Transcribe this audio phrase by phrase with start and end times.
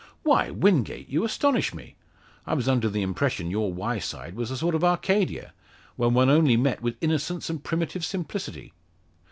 [0.23, 1.93] "Why, Wingate, you astonish me!
[2.47, 5.53] I was under the impression your Wyeside was a sort of Arcadia,
[5.95, 8.73] where one only met with innocence and primitive simplicity."